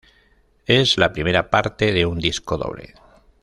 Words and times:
Es 0.65 0.97
la 0.97 1.13
primera 1.13 1.51
parte 1.51 1.91
de 1.93 2.07
un 2.07 2.17
disco 2.17 2.57
doble. 2.57 2.95